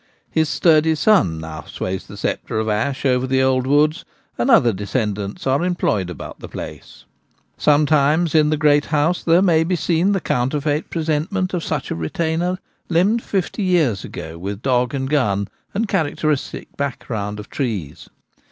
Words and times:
His 0.31 0.49
sturdy 0.49 0.95
son 0.95 1.37
now 1.39 1.61
sways 1.67 2.07
the 2.07 2.17
sceptre 2.17 2.57
of 2.57 2.67
ash 2.67 3.05
over 3.05 3.27
the 3.27 3.43
old 3.43 3.67
woods, 3.67 4.03
and 4.35 4.49
other 4.49 4.73
descendants 4.73 5.45
are 5.45 5.63
employed 5.63 6.09
about 6.09 6.39
the 6.39 6.49
place. 6.49 7.05
V 7.05 7.05
A 7.05 7.05
Brave 7.05 7.67
Woman. 7.75 7.85
39 7.85 7.87
Sometimes 8.27 8.35
in 8.35 8.49
the 8.49 8.57
great 8.57 8.85
house 8.85 9.23
there 9.23 9.43
may 9.43 9.63
be 9.63 9.75
seen 9.75 10.13
the 10.13 10.19
counterfeit 10.19 10.89
presentment 10.89 11.53
of 11.53 11.63
such 11.63 11.91
a 11.91 11.95
retainer 11.95 12.57
limned 12.89 13.21
fifty 13.21 13.61
years 13.61 14.03
ago, 14.03 14.39
with 14.39 14.63
dog 14.63 14.95
and 14.95 15.07
gun, 15.07 15.47
and 15.71 15.87
characteristic 15.87 16.75
background 16.75 17.39
of 17.39 17.51
trees. 17.51 18.09